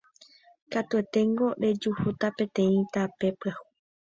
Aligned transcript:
Katueténgo 0.71 1.47
rejuhúta 1.63 2.27
peteĩ 2.37 2.77
tape 2.93 3.27
pyahu 3.39 3.63